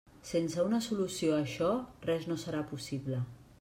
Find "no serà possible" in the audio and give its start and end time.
2.33-3.27